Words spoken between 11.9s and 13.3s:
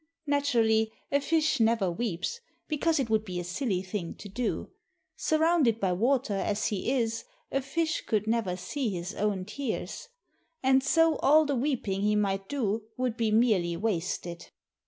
he might do would be